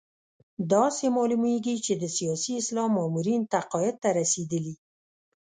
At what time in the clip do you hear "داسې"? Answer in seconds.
0.73-1.05